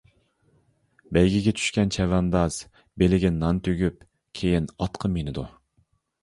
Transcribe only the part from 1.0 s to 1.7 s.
بەيگىگە